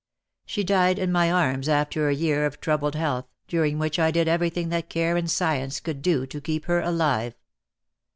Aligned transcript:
She 0.47 0.63
died 0.63 0.97
in 0.97 1.11
my 1.11 1.31
arms 1.31 1.69
after 1.69 2.09
a 2.09 2.15
year 2.15 2.47
of 2.47 2.59
troubled 2.59 2.95
health, 2.95 3.27
during 3.47 3.77
which 3.77 3.99
I 3.99 4.09
did 4.09 4.27
everything 4.27 4.69
that 4.69 4.89
care 4.89 5.15
and 5.15 5.29
science 5.29 5.79
could 5.79 6.01
do 6.01 6.25
to 6.25 6.41
keep 6.41 6.65
her 6.65 6.79
alive. 6.79 7.35